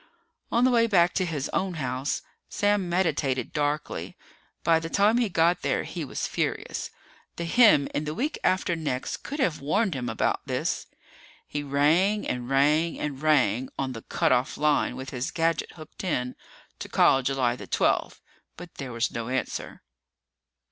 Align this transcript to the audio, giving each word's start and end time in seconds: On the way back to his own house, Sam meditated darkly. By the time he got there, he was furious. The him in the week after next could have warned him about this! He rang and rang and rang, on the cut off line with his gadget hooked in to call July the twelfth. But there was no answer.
On 0.51 0.63
the 0.65 0.71
way 0.71 0.87
back 0.87 1.13
to 1.13 1.25
his 1.25 1.47
own 1.49 1.75
house, 1.75 2.23
Sam 2.49 2.89
meditated 2.89 3.53
darkly. 3.53 4.17
By 4.63 4.79
the 4.79 4.89
time 4.89 5.19
he 5.19 5.29
got 5.29 5.61
there, 5.61 5.83
he 5.83 6.03
was 6.03 6.25
furious. 6.25 6.89
The 7.35 7.45
him 7.45 7.87
in 7.93 8.05
the 8.05 8.15
week 8.15 8.39
after 8.43 8.75
next 8.75 9.17
could 9.17 9.37
have 9.39 9.61
warned 9.61 9.93
him 9.93 10.09
about 10.09 10.41
this! 10.47 10.87
He 11.47 11.61
rang 11.61 12.27
and 12.27 12.49
rang 12.49 12.99
and 12.99 13.21
rang, 13.21 13.69
on 13.77 13.91
the 13.91 14.01
cut 14.01 14.31
off 14.31 14.57
line 14.57 14.95
with 14.95 15.11
his 15.11 15.29
gadget 15.29 15.73
hooked 15.73 16.03
in 16.03 16.33
to 16.79 16.89
call 16.89 17.21
July 17.21 17.55
the 17.55 17.67
twelfth. 17.67 18.21
But 18.57 18.73
there 18.81 18.91
was 18.91 19.11
no 19.11 19.29
answer. 19.29 19.83